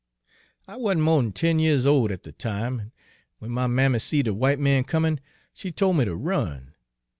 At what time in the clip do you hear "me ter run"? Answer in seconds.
5.93-6.73